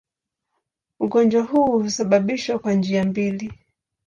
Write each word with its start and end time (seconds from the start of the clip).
Ugonjwa 0.99 1.41
huu 1.43 1.79
husababishwa 1.79 2.59
kwa 2.59 2.73
njia 2.73 3.03
mbili. 3.03 3.53